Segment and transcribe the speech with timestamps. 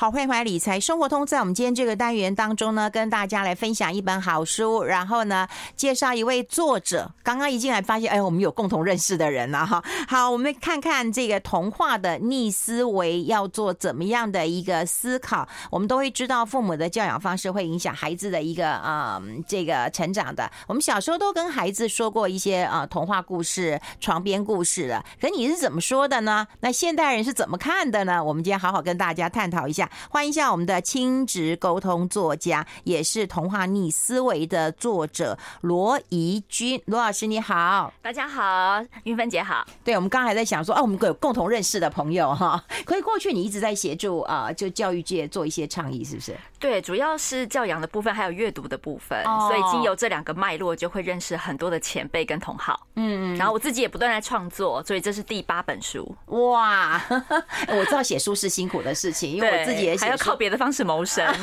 [0.00, 1.26] 好，欢迎回来理财生活通。
[1.26, 7.10] 在我们今天这个单元当中呢，跟大家来分享一本好书，然后呢，介绍一位作者。
[7.24, 9.82] 刚刚一进来发现，哎，我们有共同认识的人了哈。
[10.06, 15.48] 好，我们看看这个童话的逆思维要做怎么样的一个思考。
[15.68, 20.48] 我们都会知道，父母的教养方式会影响孩子的一个啊、嗯、这个成长的。
[20.68, 25.04] 我们小时候都跟孩子说过一些啊童话故事、床边故事了。
[25.20, 26.46] 可你是怎么说的呢？
[26.60, 28.22] 那现代人是怎么看的呢？
[28.22, 29.87] 我们今天好好跟大家探讨一下。
[30.10, 36.80] 欢迎一下我们的亲职沟通作家，也是童话逆思维的作者罗怡君。
[36.86, 39.66] 罗老师你好，大家好，云芬姐好。
[39.82, 42.62] 对，我们刚才在想说，哦，我们有共同认识的朋友哈。
[42.84, 46.36] 可以过去你一直在协助啊，就教育界做一些倡议，是不是？
[46.58, 49.22] 对，主要是教养的部分，还有阅读的部分。
[49.24, 52.86] 所以经由这两个脉络，就会认识很多的前辈跟同好。
[52.96, 53.36] 嗯嗯。
[53.36, 56.14] 然后我自己也不断在创作，所以这是第八本书。
[56.26, 57.00] 哇，
[57.68, 59.77] 我知道写书是辛苦的事情，因为我自己。
[59.80, 61.24] 也还要靠别的方式谋生，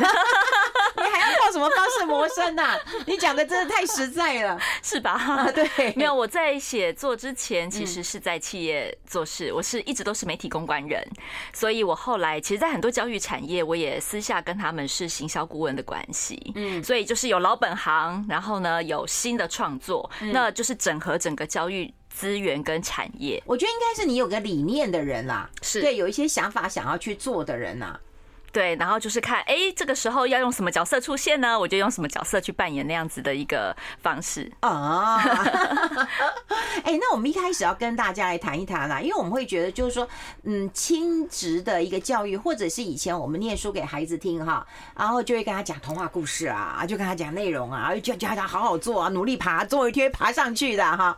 [0.98, 2.78] 你还要靠什么方式谋生呐？
[3.06, 5.50] 你讲的真的太实在了，是吧？
[5.54, 11.06] 对，没有我在写作之前，其实是在企业做事，我是一直都是媒体公关人，
[11.54, 23.42] 所以我后来其实，在很多教育产业，我也私下跟他们是行销顾问的关系，嗯，所以就是有老本行，然后呢有新的创作，那就是整合整个教育资源跟产业。
[23.46, 28.00] 我觉得应该是你有个理念的人啦，是对，有一些想法想要去做的人呐。
[28.56, 31.60] 对，然后就是看，哎，这个时候要用什么角色出现呢？
[31.60, 35.18] 我就用什么角色去扮演那样子的一个方式啊。
[36.86, 40.08] 哎，那我们一开始要跟大家来谈一谈啦，因为我们会觉得，就是说，
[40.44, 44.66] 嗯，亲职的一个教育，或者是以前我们念书给孩子听哈，
[44.98, 51.18] 然后就会跟他讲童话故事啊，就跟他讲内容啊，就叫他好好做啊，努力爬，总有一天爬上去的哈。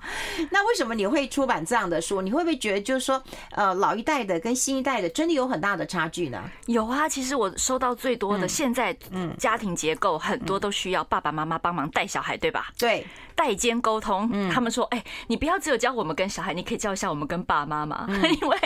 [0.50, 2.20] 那为什么你会出版这样的书？
[2.24, 3.22] 你会不会觉得，就是说，
[3.52, 6.42] 呃，老一代的跟新一代的真的有很大的差距呢？
[6.66, 7.27] 有啊，其实。
[7.28, 12.68] 是我收到最多的，现在嗯，家庭结构很多都需要爸爸妈妈帮忙带小孩，对吧？
[12.80, 14.50] 对，代间沟通。
[14.50, 18.08] 他们说，哎，你不要只有教我们跟小孩，你可以教一下我们跟爸妈嘛。
[18.10, 18.58] 因为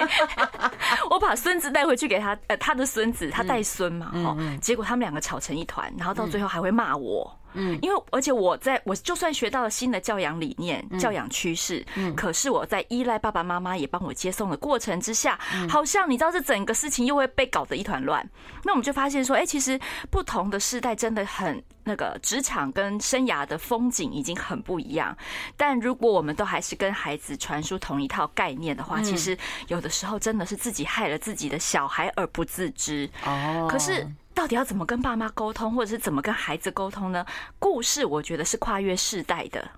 [1.10, 7.36] 我把孙子带回去给他，呃，他的孙子他带孙嘛，哈，结果他们两个吵成一团，然后到最后还会骂我。
[7.54, 15.40] 嗯，因为而且我在我就算学到了新的教养理念、教养趋势，嗯，可是我在依赖爸爸妈妈也帮我接送的过程之下，
[15.70, 18.28] 好像你知道这整个事情又会被搞得一团乱。
[18.64, 19.80] 那我们就发现说，哎，其实
[20.10, 25.16] 不同的世代真的很那个职场跟生涯的风景已经很不一样。
[25.58, 29.38] 但如果我们都还是跟孩子传输同一套概念的话，其实
[29.68, 33.10] 有的时候真的是自己害了自己的小孩而不自知。
[33.26, 34.08] 哦，可是。
[34.34, 37.25] 到底要怎么跟爸妈沟通，或者是怎么跟孩子沟通呢？
[37.59, 39.69] 故事我觉得是跨越世代的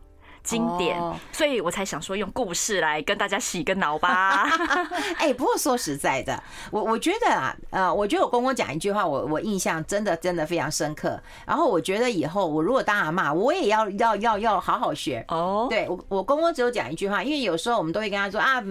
[0.44, 1.00] 经典，
[1.32, 4.44] 所以我才想说用故事来跟大家洗个脑吧。
[5.18, 11.18] 哎，不过说实在的，我我觉得啊，呃，我觉得我公公讲一句话，我我印象真的真的非常深刻。
[11.48, 15.68] 然后我觉得以后我如果当阿嬷，我也要要要要好好学哦。
[15.70, 18.62] 对我我公公只有讲一句话，因为有时候我们都会跟他说啊，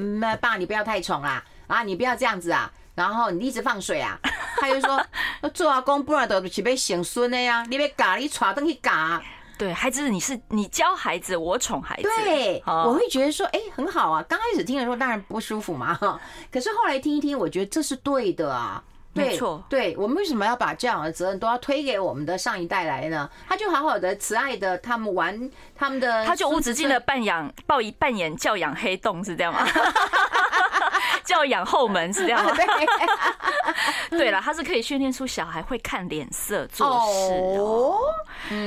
[0.41, 4.19] 爸你不要太宠啦，啊你不要这样子啊，然后你一直放水啊。
[4.57, 5.05] 他就说
[5.53, 9.21] ：“做阿公不然都是被显孙的呀，你别嘎，你传东西嘎。
[9.59, 12.03] 对，孩子，你是你教孩子，我宠孩子。
[12.03, 14.23] 对，我会觉得说，哎，很好啊。
[14.29, 16.21] 刚开始听的时候当然不舒服嘛，哈。
[16.51, 18.83] 可是后来听一听，我觉得这是对的啊。
[19.15, 23.29] 没错，对，我们为什么要把这样的责任都要推给我们的上一代来呢？
[23.49, 29.67] 他就好好的、慈爱的，他们玩他们的，他就无止境的扮演、抱一、扮演教养黑洞，是这样吗？”
[31.25, 32.53] 教养后门是这样吗？
[34.11, 37.99] 对 了，他是可以训练出小孩会看脸色做事哦。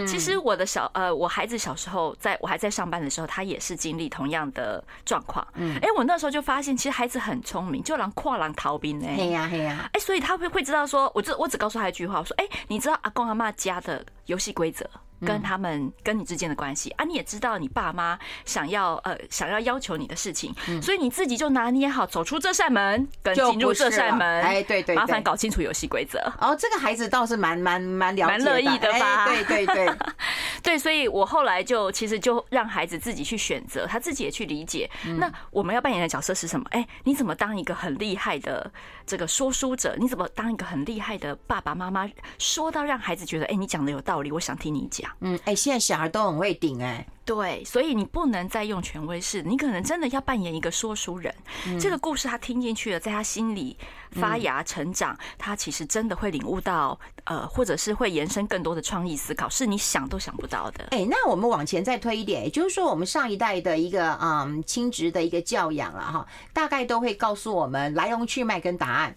[0.07, 5.45] 其实我的小呃，我孩子小时候，在我还在上班的时候，他也是经历同样的状况。
[5.55, 9.07] 嗯，哎，我那时候就发现，其实孩子很聪明，就让跨狼逃兵呢。
[9.17, 14.89] 嘿呀嘿呀，哎，所以他会会知道说，我只我只告诉他一句话，我说，哎，你知道阿公阿妈家的游戏规则？
[15.25, 26.19] 跟他们跟你之间的关系啊，你也知道你爸妈想要呃想要要求你的事情，所以你自己就拿捏好走出这扇门跟进入这扇门，哎对对，麻烦搞清楚游戏规则。
[26.39, 29.27] 哦，这个孩子倒是蛮蛮蛮了蛮乐意的吧？
[29.27, 29.89] 对对对
[30.63, 34.89] 对，所以我后来就其实就让孩子自己去选择，他自己也去理解。
[35.17, 36.65] 那我们要扮演的角色是什么？
[36.71, 38.71] 哎，你怎么当一个很厉害的
[39.05, 39.95] 这个说书者？
[39.97, 42.09] 你怎么当一个很厉害的爸爸妈妈？
[42.37, 45.09] 说到让孩子觉得，哎，你讲的有道理，我想听你讲。
[45.19, 51.33] 嗯，哎，现在小孩都很会顶哎，对，所以你不能再用权威式，你可能真的要扮演一个说书人。
[51.79, 53.77] 这个故事他听进去了，在他心里
[54.11, 60.87] 发芽成长，他其实真的会领悟到，呃，或者是会延伸更多的创意思考，是你想都想不到的。
[60.91, 69.15] 哎，那我们往前再推一点，也就是说，我们上一代的一个嗯亲职的一个教养了哈，大概都会告诉我们来龙去脉跟答案。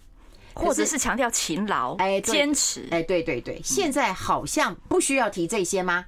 [0.53, 6.05] 或者是强调勤劳，哎，坚持，哎，对对对，现在好像不需要提这些吗？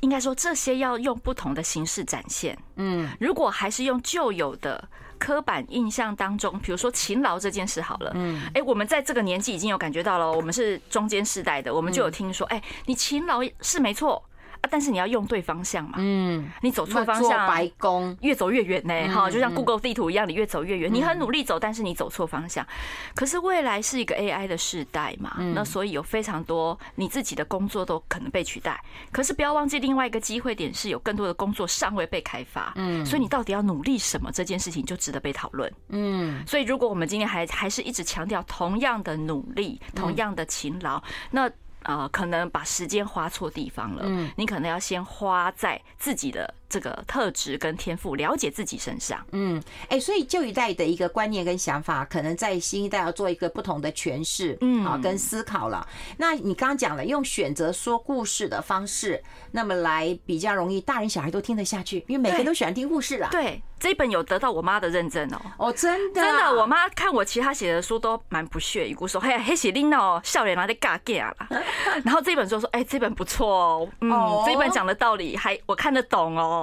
[0.00, 2.56] 应该说这些要用不同的形式展现。
[2.76, 4.86] 嗯，如果还是用旧有的
[5.18, 14.22] 刻板印象当中，比如说勤劳这件事好了，嗯，哎，我们在这个年纪已经有感觉到了，我们是中间世代的，我们就有听说，哎，你勤劳是没错。
[14.60, 14.68] 啊！
[14.70, 19.14] 但是你要用对方向嘛，嗯，你走错方向，白宫越走越远呢。
[19.14, 20.92] 哈，就像 Google 地图一样，你越走越远。
[20.92, 22.66] 你很努力走，但是你走错方向。
[23.14, 28.82] 可是未来是一个 AI 的时代嘛，那所以有非常多你自己的工作都可能被取代。
[29.12, 34.30] 可是不要忘记另外一个机会点是有更多的工作尚未被开发，嗯，所以你到底要努力什么？
[34.32, 36.44] 这件事情就值得被讨论，嗯。
[36.46, 41.50] 所以如果我们今天还还是一直强调同样的努力，同样的勤劳，那。
[41.82, 44.02] 啊、呃，可能把时间花错地方了。
[44.04, 49.24] 嗯，你可能要先花在自己的这个特质跟天赋，了解自己身上。
[49.32, 55.86] 嗯，哎，所以旧一代的一个观念跟想法，可能在新一代要做一个不同的诠释，嗯，啊，跟思考了。
[56.16, 59.22] 那你刚刚讲了，用选择说故事的方式，
[59.52, 63.28] 那么来比较容易，大人小孩都听得下去，因为每个人都喜欢听故事了。
[63.30, 63.62] 对。
[63.80, 65.40] 这一本有得到我妈的认证哦！
[65.56, 71.48] 哦，真的，真的，我妈看我其他写的书都蛮不屑一顾，说：“嘿呀，嘿，写拎哦，笑脸拿的嘎嘎啦。
[72.04, 74.10] ”然后这本书说：“哎，这本不错哦，嗯，
[74.44, 76.57] 这一本讲的道理还我看得懂哦。”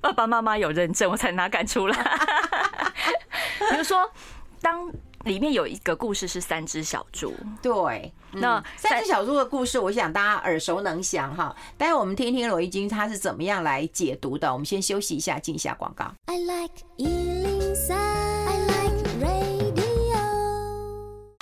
[0.00, 1.96] 爸爸妈妈有认证，我才哪敢出来。
[3.70, 4.10] 比如说，
[4.60, 4.90] 当。
[5.24, 11.56] 里面有一个故事是三只小猪，对，那三只小猪的故事，我想大家耳熟能详哈。
[11.78, 14.52] 待会我们听听罗一君他是怎么样来解读的。
[14.52, 16.12] 我们先休息一下，进一下广告。
[16.26, 18.73] I like 103, I like radio。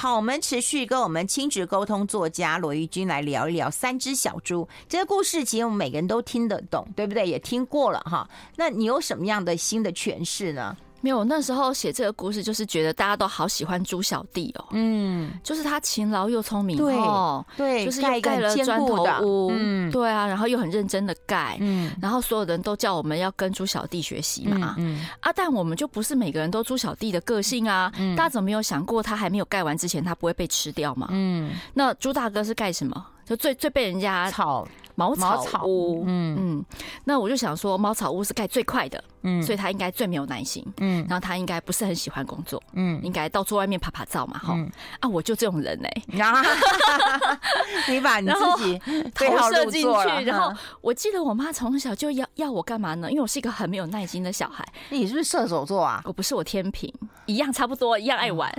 [0.02, 5.44] 好，我们持续跟我们亲子沟通作家罗玉君来聊一聊三只小猪这个故事。
[5.44, 7.24] 其实我们每个人都听得懂，对不对？
[7.24, 8.28] 也听过了哈。
[8.56, 10.76] 那你有什么样的新的诠释呢？
[11.02, 14.64] 没有，那时候写这个故事，就是觉得大家都好喜欢猪小弟哦。
[14.70, 31.08] 嗯，就是他勤劳又聪明哦，对，就是盖盖了砖头屋，嗯，对啊，然后又很认真的盖，嗯，然后所有人都叫我们要跟猪小弟学习嘛，嗯，啊，但我们就不是每个人都猪小弟的个性啊，嗯，大家怎么没有想过他还没有盖完之前，他不会被吃掉嘛？
[31.10, 33.06] 嗯，那猪大哥是盖什么？
[33.24, 34.66] 就最最被人家吵。
[34.94, 36.36] 茅草屋，嗯。
[36.38, 36.64] 嗯，
[37.04, 44.56] 那我就想说，茅草屋是盖最快的，嗯，所以他应该最没有耐心，嗯，然后他应该不是很喜欢工作，嗯，应该到处外面拍拍照嘛，哈，
[45.00, 46.02] 啊，我就这种人哎，
[47.88, 48.78] 你把你自己
[49.14, 53.10] 投射进去，然后我记得我妈从小就要要我干嘛呢？
[53.10, 54.66] 因为我是一个很没有耐心的小孩。
[54.90, 56.02] 你是不是射手座啊？
[56.04, 56.92] 我不是，我天平，
[57.26, 58.52] 一样差不多，一样爱玩，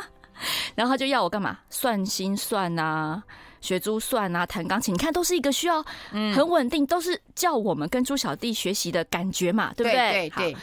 [0.74, 1.58] 然后他就要我干嘛？
[1.70, 3.22] 算心算啊。
[3.60, 5.84] 学珠算啊，弹钢琴，你看都是一个需要
[6.34, 10.30] 很稳定，都是叫我们跟猪小弟学习的感觉嘛，对不对？
[10.36, 10.56] 对对。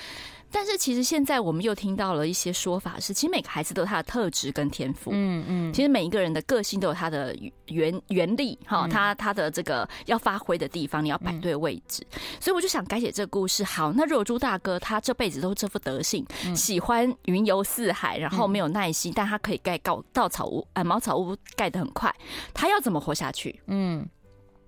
[0.53, 7.35] 但是其实现在我们又听到了一些说法，是其实每个孩子都有他的特质跟天赋，嗯嗯，其实每一个人的个性都有他的
[7.65, 12.05] 原原力哈，他他的这个要发挥的地方，你要摆对位置，
[12.39, 13.63] 所以我就想改写这个故事。
[13.63, 16.23] 好，那如果猪大哥他这辈子都是这副德性，
[16.55, 22.13] 喜欢云游四海，然后没有耐心，但他可以盖高稻草屋啊，茅草屋盖得很快，
[22.53, 23.59] 他要怎么活下去？
[23.65, 24.07] 嗯。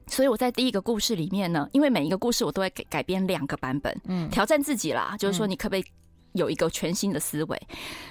[0.07, 5.85] 所以我在第一个故事里面呢，因为每一个故事我都会改改编两个版本，嗯，挑战自己啦，就是说你可不可以
[6.33, 7.61] 有一个全新的思维？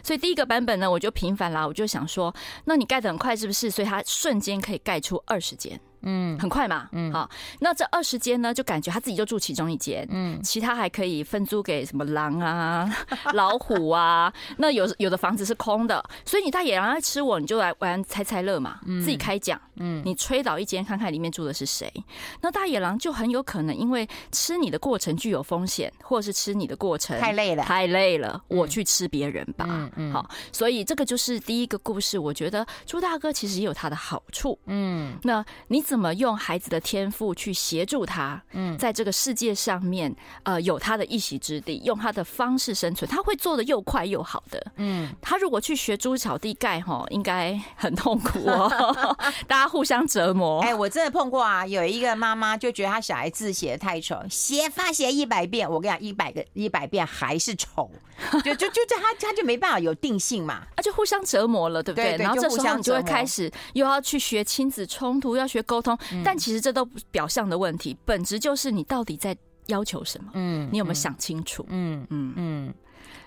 [0.03, 3.71] 所以第一个版本呢，我就平凡啦，我就想说，那你盖的很快是不是？
[3.71, 5.81] 所以它瞬间可以盖出二十间。
[6.05, 7.29] 嗯，很快嘛，嗯，好，
[7.61, 12.89] 那这二十间呢，就感觉他自己就住其中一间，嗯，其他还可以分租给什么狼啊、
[13.35, 14.33] 老虎啊。
[14.59, 21.93] 那有有的房子是空的，所以你大野狼来吃我，你就来玩猜猜乐嘛，自己开奖，嗯，你吹倒一间看看里面住的是谁。
[22.41, 32.19] 那大野狼就很有可能因为吃你的过程具有风险，或者是吃你的过程太累了，太累了，我去吃别人吧，嗯嗯，好，所以这个就是第一个故事。
[32.19, 35.94] 我觉得朱大哥其实也有他的好处，嗯，那你怎么？
[35.95, 50.61] 怎么用孩子的天赋去协助他，嗯，在这个世界上面，呃，有他的一席之地，用他的方式生存，他会做的又快又好的，嗯，他如果去学猪小弟盖，哈，应该很痛苦哦， 大家互相折磨。
[50.63, 57.89] 哎，我真的碰过啊，有一个妈妈就觉得他小孩字写的太丑，写发写一百遍，我跟你讲，一百个一百遍还是丑，
[58.45, 65.84] 就就就这他他就没办法有定性嘛，啊，就互相折磨了，对不对，然后这时候你就会开始又要去学亲子冲突，要学沟。
[66.25, 69.37] 但其实这都不是表象的问题，本质就是你到底在
[69.67, 70.31] 要求什么？
[70.35, 71.65] 嗯，你有没有想清楚？
[71.69, 72.75] 嗯嗯嗯。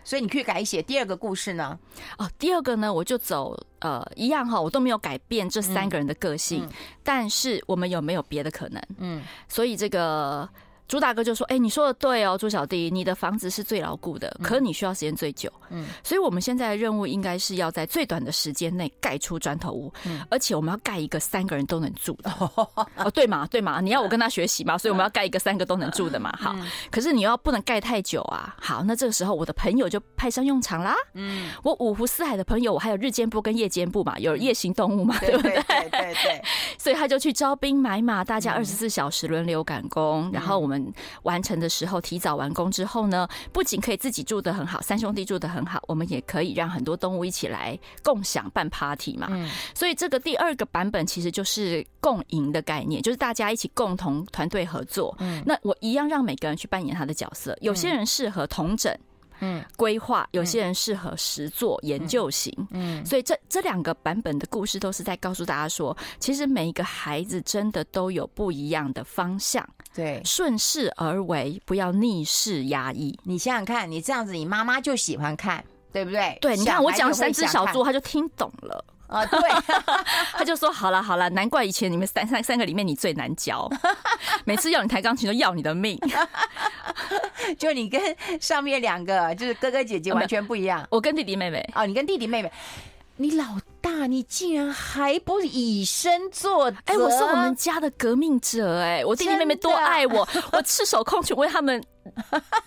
[0.04, 1.78] 所以你可以改写第二个故事呢？
[2.18, 6.66] 哦，第二个呢，我就走呃一样哈，我都没有改变这三个人的个性，
[7.04, 8.82] 但是我们有没有别的可能？
[9.00, 10.48] 嗯，所以这个
[10.88, 15.52] 朱大哥就说：“哎，你说的对哦，朱小弟，你的房子是最牢固的，可你需要时间最久。
[15.70, 22.32] 嗯，所以我们现在的任务应该是要在最短的时间内盖出砖头屋，嗯而且我们要盖一个三个人都能住的。
[22.96, 26.34] 哦，对嘛，对嘛，你要我跟他学习嘛，所以我们要盖一个三个都能住的嘛。
[26.40, 26.56] 好，
[26.90, 28.56] 可是你要不能盖太久啊。
[28.62, 30.96] 好，那这个时候我的朋友就派上用场啦。
[31.16, 35.54] 嗯，我五湖四海的朋友，我还有日间部跟夜间部嘛，有夜行动物嘛，对不对？
[35.68, 36.42] 对对对。
[36.80, 40.77] 所以他就去招兵买马，大家二十四小时轮流赶工，然后我们。
[41.24, 49.28] 完成的时候，提早完工之后呢，不仅可以自己住得很好，三兄弟住得很好，我们也可以让很多动物一起来共享办 party 嘛。
[49.30, 55.16] 嗯，所以这个第二个版本其实就是共赢的概念，就是大家一起共同团队合作。
[55.20, 58.96] 嗯，那我一样让每个人去扮演他的角色，有些人适合同整。
[59.40, 73.18] 嗯，规划有些人适合实作研究型，嗯，所以这这两个版本的故事都是在告诉大家说，其实每一个孩子真的都有不一样的方向，对，顺势而为，不要逆势压抑。
[73.24, 76.38] 你想想看，你这样子，你妈妈就喜欢看，对不对？
[76.42, 78.84] 对，你看我讲三只小猪，他就听懂了。
[79.08, 79.40] 啊，对，
[80.34, 83.70] 他就说好了好了，难怪以前你们三三三个里面你最难教，
[84.46, 85.98] 每次要你弹钢琴都要你的命，
[87.58, 88.02] 就你跟
[88.42, 91.68] 上面两个就是哥哥姐姐完全不一样，我跟弟弟妹妹。
[91.74, 92.52] 哦，你跟弟弟妹妹，
[93.16, 93.46] 你老
[93.82, 101.82] 大你竟然还不以身作则，哎，我是我们家的革命者，哎，我弟弟妹妹多爱我，我赤手空拳为他们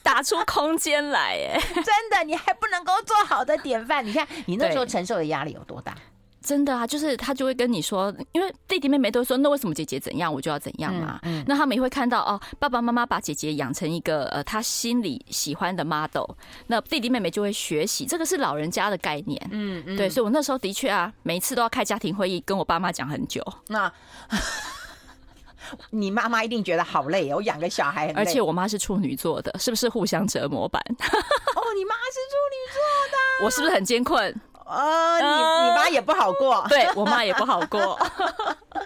[0.02, 5.94] 打出空间来，哎，真的，你还不能够做好的典范，你看你那时候承受的压力有多大？
[6.42, 11.20] 真的啊，就是他就会跟你说，因为弟弟妹妹都说，那为什么姐姐怎样，我就要怎样嘛。
[11.22, 16.24] 嗯，嗯，那他们也会看到哦，爸爸妈妈把姐姐养成一个呃他心里喜欢的 model，
[16.66, 19.40] 那弟弟妹妹就会学习，这个是老人家的概念。
[19.50, 23.44] 嗯嗯，对，所以我那时候的确啊，每一次都要开家庭会议，跟我爸妈讲很久。
[23.68, 23.92] 那
[25.90, 30.82] 你妈妈一定觉得好累，我养个小孩很累，而且我妈是处女座的，是不是互相折磨版？
[30.88, 32.80] 哦，你妈是处女座
[33.12, 34.34] 的，我是不是很艰困？
[34.70, 37.98] 呃，你你妈也不好过，对我妈也不好过。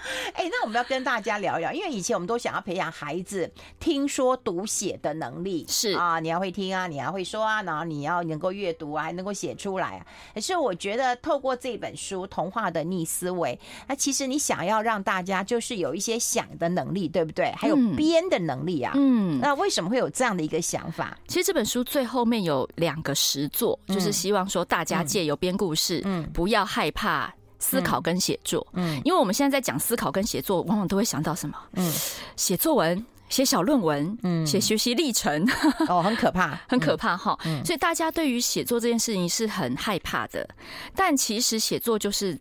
[0.35, 10.07] 哎，那我们要跟大家聊一聊，因为以前我们都想要培养孩子听说读写的能力，是啊，你要会听啊，你要会说啊，然后你要能够阅读啊，还能够写出来啊。
[10.35, 17.53] 可是我觉得透过这本书《童话的逆思维》，那其实你想要让大家就是有一些想的能力，对不对？
[17.57, 18.93] 还有编的能力啊。
[18.97, 21.17] 嗯，那为什么会有这样的一个想法？
[21.27, 26.03] 其实这本书最后面有两个实作，就是希望说大家借由编故事。
[26.05, 27.33] 嗯，不要害怕
[27.65, 31.57] 思考跟写作，嗯，因为我们现在在讲思考跟写作，往往都会想到什么？
[31.73, 31.93] 嗯，
[32.37, 35.49] 写作文、写小论文，嗯，写学习历程，
[35.89, 37.39] 哦，很可怕，很可怕哈。
[37.65, 40.47] 所以大家对于写作这件事情是很害怕的，
[40.95, 42.39] 但其实写作就是。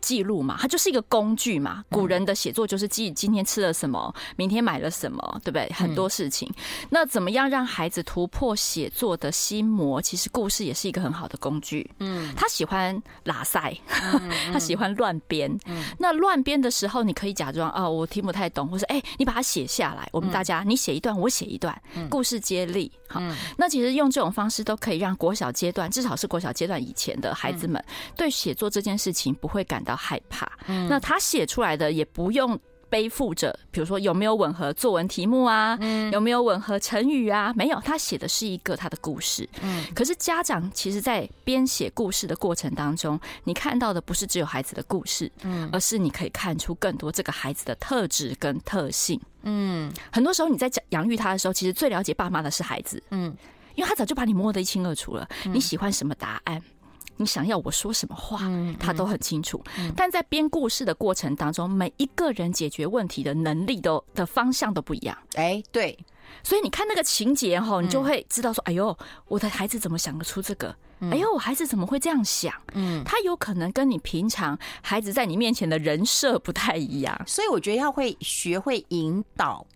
[0.00, 1.84] 记录嘛，它就是一个工具嘛。
[1.90, 5.70] 古人的写作就是记今天吃了什么，明天买了什么，对不对？
[5.74, 6.52] 很多事情。
[6.88, 10.00] 那怎么样让孩子突破写作的心魔？
[10.00, 11.88] 其实故事也是一个很好的工具。
[11.98, 13.76] 嗯，他喜欢拉塞，
[14.52, 15.50] 他喜欢乱编。
[15.98, 20.08] 那乱编的时候，你可以假装哦，我听不太懂，或是哎，你把它写下来。
[20.12, 22.90] 我们大家，你写一段，我写一段，故事接力。
[23.08, 23.20] 好，
[23.56, 27.82] 那其实用这种方式都可以让国小阶段，至少是国小阶段以前的孩子们，
[28.16, 29.89] 对写作这件事情不会感到。
[29.90, 30.50] 要害怕，
[30.88, 35.78] 那他写出来的也不用背负着，比如说有没有吻合作文题目啊，
[36.12, 37.52] 有没有吻合成语啊？
[37.54, 39.48] 没有，他写的是一个他的故事。
[39.62, 49.20] 嗯，可是家长其实，在编写故事的过程当中，你看到的不是只有孩子的故事，嗯，而是你可以看出更多这个孩子的特质跟特性。
[49.42, 53.32] 嗯，很多时候你在养育他的时候，其实最了解爸妈的是孩子，嗯，
[53.76, 55.28] 因为他早就把你摸得一清二楚了。
[55.44, 56.60] 你喜欢什么答案？
[57.20, 58.40] 你想要我说什么话，
[58.78, 59.62] 他都很清楚。
[59.94, 65.16] 但在编故事的过程当中，每一个人解决问题的能力都的方向都不一样。
[65.34, 65.98] 哎，对，
[66.42, 68.96] 所以你看那个情节哈，你就会知道说，哎呦，
[69.26, 70.74] 我的孩子怎么想得出这个？
[71.10, 72.54] 哎呦，我孩子怎么会这样想？
[72.72, 77.22] 嗯，他有可能跟你平常孩子在你面前的人设不太一样。
[77.26, 79.66] 所以我觉得要会学会引导。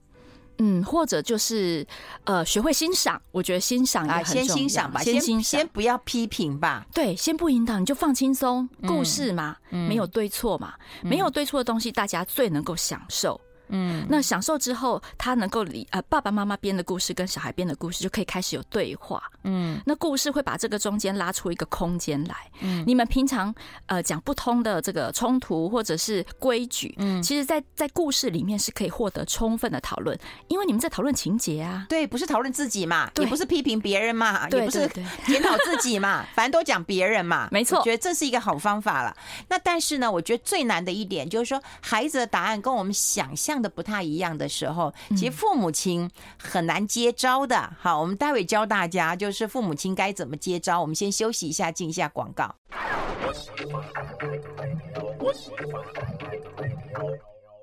[0.59, 1.87] 嗯，或者就是
[2.25, 4.45] 呃，学会欣赏，我觉得欣赏也很重要。
[4.45, 6.87] 先欣赏吧，先欣赏，先不要批评吧。
[6.93, 8.69] 对，先不引导，你就放轻松。
[8.87, 13.41] 故事嘛，没有对错嘛，没有对错的东西，大家最能够享受。
[13.69, 19.23] 嗯，那享受之后，他能够理呃爸爸妈妈编的故事跟小孩编的故事就可以开始有对话。
[19.43, 22.37] 嗯，那故事会把这个中间拉出一个空间来。
[22.61, 23.55] 嗯，你们平常
[23.87, 30.19] 呃讲不通的这个冲突或者是规矩，嗯，其实在在故事里面是可以获得充分的讨论，
[30.49, 31.87] 因为你们在讨论情节啊。
[31.89, 34.89] 对，不是讨论自己嘛，也不是批评别人嘛，也不是
[35.27, 37.49] 检讨自己嘛， 反正都讲别人嘛。
[37.51, 39.17] 没错，我觉得这是一个好方法了。
[39.49, 47.73] 那但是呢，我觉得最难的一点就是说，孩子的答案跟我们想象的不太一样的时候，其实父母亲很难接招的。
[47.81, 50.81] 好，我们待会教大家，就是父母亲该怎么接招。
[50.81, 52.55] 我们先休息一下，进一下广告。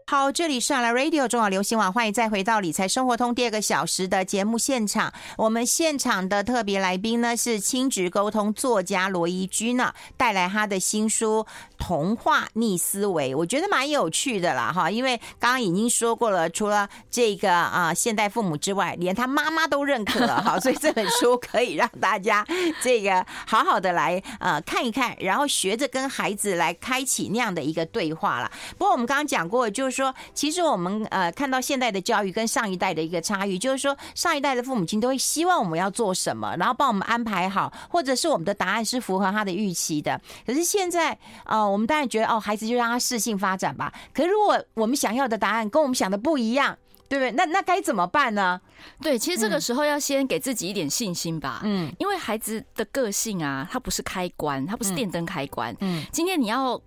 [0.08, 5.14] 好，这里是 Radio 中广流行网，欢迎再回到理财生活通第二个小时的节目现场。
[5.38, 11.46] 我们现场的特别来宾呢是亲职沟通作家罗伊君呢，带来他的新书
[11.82, 14.92] 《童话逆思维》，我觉得蛮有趣的啦哈。
[14.92, 22.46] 因为刚刚已经说过了，除了这个啊现代父母之外，连他妈妈都认可了哈，所以这本书可以让大家
[22.84, 28.52] 这个好好的来呃看一看，然后学着跟孩子来开启那样的一个对话了。
[28.78, 30.14] 不过我们刚刚讲过，就是说。
[30.34, 40.20] 其实我们呃看到现代的教育跟上一代的一个差异，就是说上一代的父母亲都会希望我们要做什么，然后帮我们安排好，或者是我们的答案是符合他的预期的。
[40.46, 43.94] 可是现在呃，我们当然觉得哦，孩子就让他适性发展吧。
[44.14, 47.32] 可是如果我们想要的答案跟我们想的不一样，对不对？
[47.32, 48.60] 那那该怎么办呢？
[49.02, 51.62] 对，其实这个时候要先给自己一点信心吧。
[51.64, 55.76] 嗯，因为孩子的个性啊，他不是开关，他不是电灯开关。
[55.80, 56.82] 嗯，今天你要。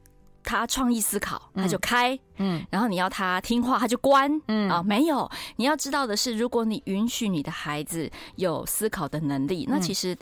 [0.47, 5.27] 他创意思考，他就开，嗯，然后你要他听话，他就关，嗯啊，没有。
[5.57, 10.15] 你要知道的是，如果你允许你的孩子有思考的能力，那其实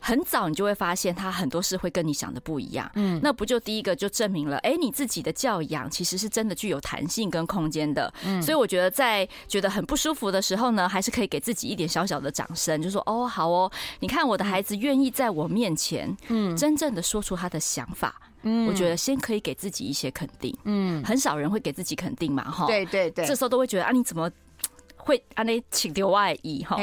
[0.00, 18.20] 很早你就会发现他很多事会跟你想的不一样，嗯，那不就第一个就证明了，哎，你自己的教养其实是真的具有弹性跟空间的，嗯，所以我觉得在觉得很不舒服的时候呢，还是可以给自己一点小小的掌声，就说哦，好哦，你看我的孩子愿意在我面前，嗯，真正的说出他的想法。
[18.42, 20.56] 嗯，我觉得先可以给自己一些肯定。
[20.64, 22.66] 嗯，很少人会给自己肯定嘛，哈。
[22.66, 24.30] 对对对，这时候都会觉得啊，你怎么？
[25.10, 26.76] 会啊，你请丢外衣哈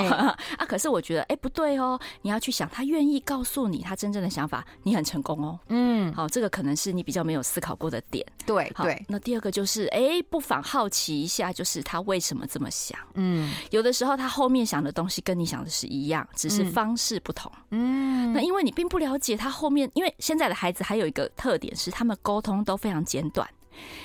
[0.57, 0.65] 啊！
[0.67, 5.57] 可是我觉得，哎，不对哦，你要去想，他愿意告诉你他真正的想法，你很成功哦。
[5.69, 8.25] 嗯，好，这个可能是你比较没有思考过的点。
[8.45, 9.01] 对对。
[9.07, 12.99] 那第二个就是，哎，不妨好奇一下，就是他为什么这么想？
[13.13, 17.49] 嗯，有的时候他后面想的东西跟你想的是一样，只是方式不同。
[17.71, 23.47] 嗯，那因为你并不了解他后面，因为现在的孩子还有一个特点是，他们沟通都非常简短。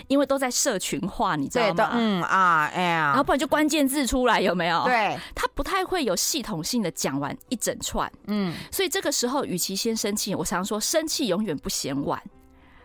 [0.09, 1.91] 因为都在社群化，你知道吗？
[1.95, 4.85] 嗯啊，哎呀，然后不然就关键字出来，有没有？
[4.85, 12.23] 对，他不太会有系统性的讲完一整串，嗯，所以这个时候，与其先生气，我常说生气永远不嫌晚。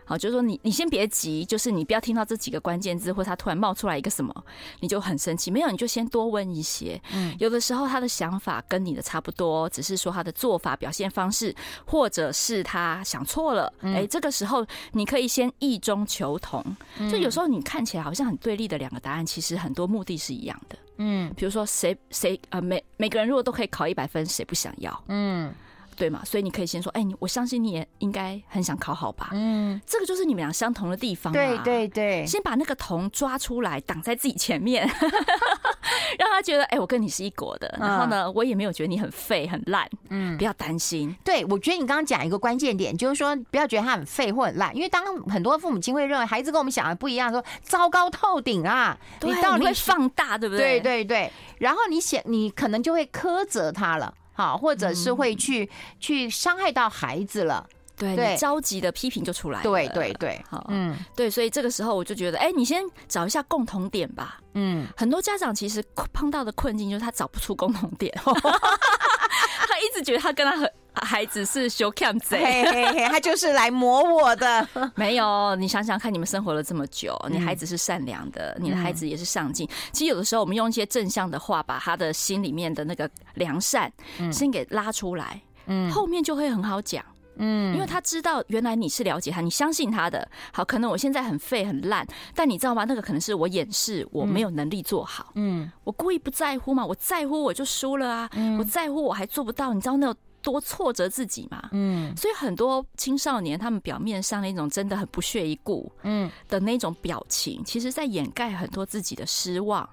[0.08, 4.34] 好，就是说你你先别急，就是你不要听到这几个关键字，或者他突然冒出来一个什么，
[4.80, 5.50] 你就很生气。
[5.50, 6.98] 没有，你就先多问一些。
[7.12, 13.70] 嗯，有的时候他的想法跟你的差不多，只是说他的做法、表现方式，或者是他想错了。
[13.82, 16.64] 哎，这个时候你可以先异中求同。
[17.10, 20.78] 就有时候你看起来好像很对立的两个答案，其实很多目的是一样的。
[20.96, 25.04] 嗯，比如说谁谁呃每每个人如果都可以考一百分，谁不想要？
[25.08, 25.52] 嗯。
[25.98, 26.24] 对嘛？
[26.24, 29.30] 所以你可以先说，哎，你我相信你也应该很想考好吧？
[29.32, 31.32] 嗯，这个就是你们俩相同的地方。
[31.32, 34.86] 对对对，先把那个铜抓出来，挡在自己前面，
[36.18, 37.76] 让他觉得，哎，我跟你是一国的。
[37.80, 39.88] 然后呢，我也没有觉得你很废很烂。
[40.10, 41.14] 嗯，不要担心。
[41.24, 50.80] 对，我觉得你刚刚讲一个关键点，就是说不要觉得他很废或很烂，因为当很多父母亲会认为孩子跟我们想的不一样，说糟糕透顶啊，你到底会放大，对不对？
[50.80, 51.32] 对对对。
[51.58, 54.14] 然后你想，你可能就会苛责他了。
[54.38, 70.70] 好，或者是会去、嗯、去伤害到孩子了，对，对，你着急的批评就出来了，对对对，好，嗯，对，所以这个时候我就觉得，哎、欸，你先找一下共同点吧，嗯，很多家长其实碰到的困境就是他找不出共同点，他 一直觉得他跟他很。
[71.02, 74.68] 孩子是修 cam 贼，他就是来磨我的。
[74.96, 79.64] 没有，你想想看，你们生活了这么久，你孩子是善良的，你的孩子也是上进。
[79.92, 83.92] 其实有的时候，我们用一些正向的话，把他的心里面的那个良善
[84.32, 87.04] 先给拉出来，嗯，后面就会很好讲，
[87.38, 90.28] 嗯，因为他知道原来你是了解他，你相信他的。
[90.52, 92.84] 好，可能我现在很废很烂，但你知道吗？
[92.84, 100.14] 那个可能是我掩饰我没有能力做好，嗯，我故意不在乎嘛，我在乎我就输了啊，我在乎我还做不到，你知道那有。
[100.40, 106.30] 多挫折自己嘛，嗯，所以很多青少年他们表面上那种真的很不屑一顾，嗯。
[106.48, 109.86] 的那种表情，其实在掩盖很多自己的失望。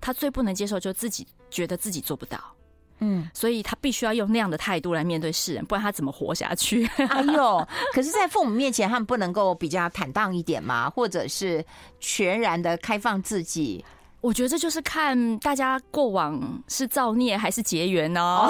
[0.00, 2.38] 他最不能接受就自己觉得自己做不到，
[3.00, 6.86] 嗯，所以他必须要用那样的态度来面对世人，不然他怎么活下去？
[7.08, 10.88] 哎呦， 可是，在父母面前，他们不能够比较坦荡一点吗？
[10.88, 11.64] 或者是
[11.98, 13.84] 全然的开放自己？
[14.20, 18.48] 我觉得这就是看大家过往是造孽还是结缘哦。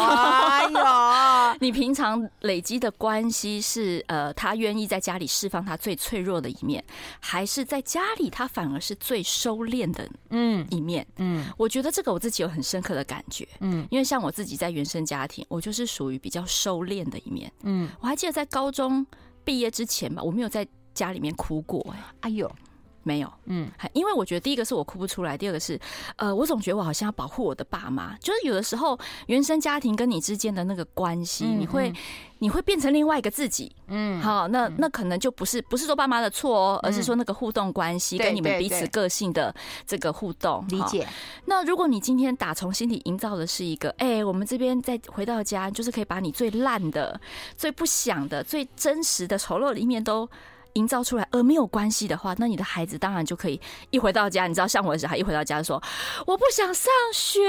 [0.48, 6.84] 哎呦， 你平常累积的关系是呃，他愿意在家里释放他最脆弱的一面，
[7.20, 11.06] 还是在家里他反而是最收敛的嗯一面？
[11.18, 13.46] 嗯，我觉得这个我自己有很深刻的感觉。
[13.60, 17.52] 嗯，因为像我自己在原生家庭，我就是属于比较收敛的一面。
[17.62, 19.06] 嗯，我还记得在高中
[19.44, 21.94] 毕业之前吧，我没有在家里面哭过。
[22.22, 22.50] 哎呦。
[23.10, 25.78] 没有，嗯，因为我觉得第一个是我哭不出来，第二个是，
[26.14, 28.96] 呃，我总觉得我好像要保护我的爸妈，就是有的时候
[29.26, 31.92] 原生家庭跟你之间的那个关系，你会。
[32.42, 39.54] 你会变成另外一个自己，嗯，好，那那可能就不是不是说爸妈的错哦，而是说那个互动关系跟你们彼此个性的
[39.86, 41.06] 这个互动，理解。
[41.44, 47.20] 那如果你今天打从心底营造的是一个，哎，我们这边再回到家，就是可以把你最烂的、
[47.58, 50.26] 最不想的、最真实的丑陋的一面都。
[50.74, 55.82] 营造出来，而没有关系的话，那你的孩子当然就可以一回到家，你知道，像我的小孩一回到家就说
[56.26, 57.40] 我不想上学，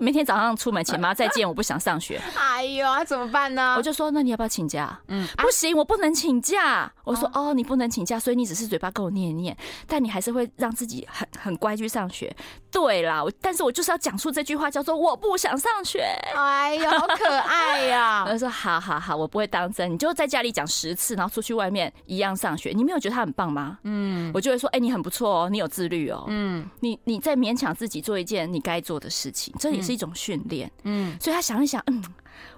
[0.00, 2.20] 明天早上出门前 妈再见，我不想上学。
[2.36, 3.74] 哎呦，那怎么办呢？
[3.76, 4.98] 我就说，那你要不要请假？
[5.08, 6.90] 嗯，不行，我不能请假。
[7.04, 9.56] 我说，哦，你不能请假，所以你只是嘴巴跟我念一念，
[9.86, 12.34] 但你还是会让自己很很乖去上学。
[12.70, 16.00] 对啦，但是我就是要讲出这句话，叫做我不想上学。
[16.34, 18.24] 哎呦，好可爱呀！
[18.26, 22.63] 我就说，好好好，我不会当真，你就在家里讲十次，然后出去外面一样上学。
[22.72, 23.78] 你没有觉得他很棒吗？
[23.82, 32.02] 嗯，我就会说，哎，你很不错哦，你有自律哦，嗯，你你在勉强自己做一件你该做的事情，这也是一种训练，嗯，所以他想一想，嗯，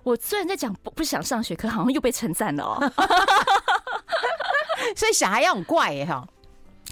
[0.03, 2.93] 我虽然在讲不不想上学，可好像又被称赞了哦，
[4.95, 6.27] 所以小孩要很怪耶哈。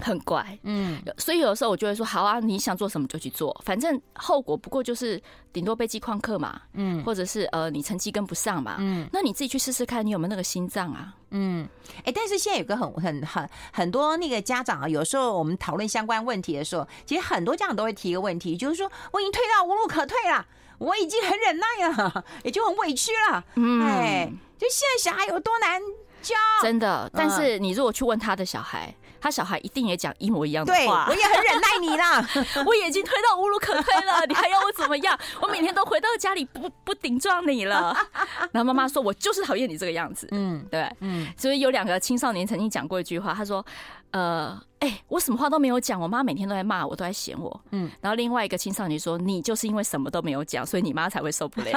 [0.03, 5.21] 很怪，嗯，所以有的时候我就会说，好啊，你想做什么就去做，反正后果不过就是
[5.53, 11.67] 顶多被记旷课嘛，嗯，或者是呃你成绩跟不上嘛，嗯，那你自己去试试看，你有没有那个心脏啊，嗯，
[12.03, 20.45] 哎，但是现在有个很很很很多那个家长啊，有时候我们讨论相关问题的时候，其实很多家长都会提一个问题，就是说我已经退到无路可退了，
[20.77, 25.81] 我已经很忍耐了，也就很委屈了，嗯，哎，就现在小孩有多难
[26.25, 28.93] 教，真的，但是你如果去问他的小孩。
[29.21, 30.77] 他小孩一定也讲一模一样的话。
[30.77, 32.29] 对，我也很忍耐你啦，
[32.63, 35.17] 我已经推到无路可退了，你还要我怎么样？
[35.41, 37.97] 我每天都回到家里不不顶撞你了。
[38.53, 41.27] 然后妈妈说：“我就是讨厌你这个样子。”嗯，对，嗯。
[41.35, 43.65] 所以有两个青少年曾经讲过一句话，他说
[44.11, 47.89] ：“呃，哎、欸，我什么话都没有讲，我妈每天都在骂我，都在嫌我。”嗯。
[48.01, 51.71] 然后另外一个青少年说：“你就是因为什么都没有讲，所以你妈才会受不了。”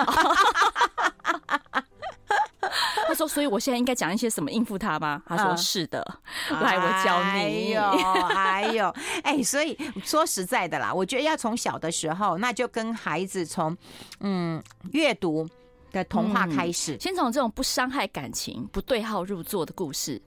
[3.18, 6.00] 他说：“所以我现在应该讲一些什么应付他吗？”他说：“是的，
[6.50, 7.83] 来，我教你。”哎呦，
[8.31, 13.76] 哎呦，哎，所以说实在的啦，我觉得要从小的时候，那就跟孩子从
[14.20, 15.48] 嗯阅读
[15.90, 20.22] 的童话开始，先从这种不伤害感情、不对号入座的故事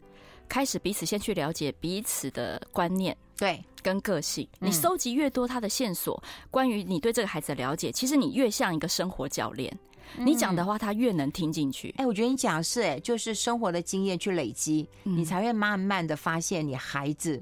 [0.49, 4.45] 开始，彼此先去了解彼此的观念，对，跟个性。
[4.59, 9.71] 你收集越多他的线索，关于你对这个孩子的了解，其实你越像一个生活教练。
[10.17, 11.93] 你讲的话，他越能听进去。
[11.97, 17.41] 哎，我觉得你讲的是，哎，就是生活的经验去累积，你才会慢慢的发现你孩子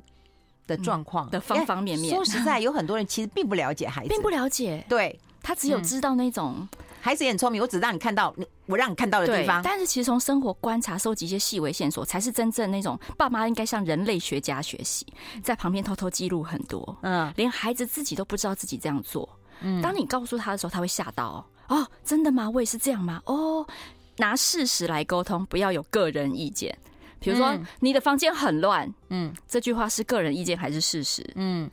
[0.68, 2.14] 的状况的方方面面。
[2.14, 4.86] 说实在， 有很多人其实并不了解孩子，并不了解。
[4.88, 6.68] 对，他只有知道那种
[7.02, 9.62] 孩子也很聪明，我只让你看到我让你看到的地方。
[9.64, 15.06] 但是其实从生活观察、收集一些细微线索，才是真正那种爸妈应该向人类学家学习，
[15.42, 16.98] 在旁边偷偷记录很多。
[17.02, 19.28] 嗯，连孩子自己都不知道自己这样做。
[19.62, 21.44] 嗯，当你告诉他的时候，他会吓到。
[21.70, 22.50] 哦，真的吗？
[22.50, 23.22] 我也是这样吗？
[23.26, 23.66] 哦，
[24.18, 26.78] 拿事实来沟通，不要有个人意见。
[27.20, 31.26] 比如说，嗯、你的房间很乱，嗯，这句话是个人意见还是事实？
[31.36, 31.70] 嗯，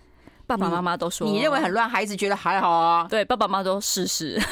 [0.47, 3.07] 爸爸妈妈都说你，你认为很乱，孩子觉得还好啊。
[3.09, 4.41] 对，爸爸妈妈都事实。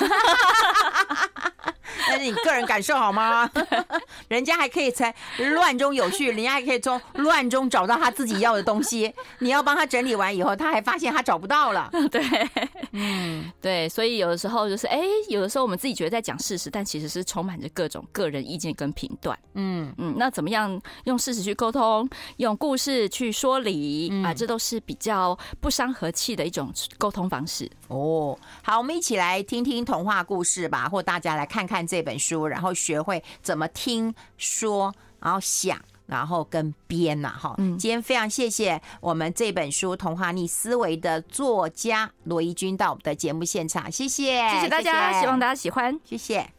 [2.09, 3.49] 但是你个人感受好吗？
[4.29, 9.13] 人家还可以在乱中有序，人家还可以从乱中找到他自己要的东西。
[9.39, 11.91] 你要帮他整理完以后，他还发现他找不到了。
[12.11, 12.23] 对，
[12.93, 19.39] 嗯，对，所以有的时候就是，哎，有的时候我们自己觉得在讲事实，但其实是充满着各种个人意见跟评断。
[19.55, 24.33] 嗯嗯，那怎么样用事实去沟通，用故事去说理啊？
[24.35, 27.71] 这都是比较不伤和气的一种沟通方式。
[27.89, 37.55] 哦，好，我们一起来听听童话故事吧，或大家来看看这这本书，然后学会怎么听说，然后想，然后跟编呐，哈。
[37.79, 46.55] 今天非常谢谢我们这本书《童话逆思维》的作家罗怡君到我们的节目现场，谢谢，谢谢大家，希望大家喜欢，谢谢。